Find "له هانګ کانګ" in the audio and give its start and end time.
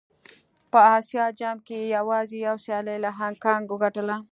3.03-3.65